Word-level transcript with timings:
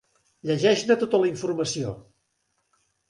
Llegeix-ne 0.51 0.97
tota 1.03 1.21
la 1.23 1.29
informació! 1.33 1.93